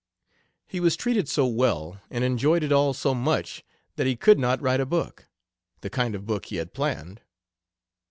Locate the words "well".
1.45-2.01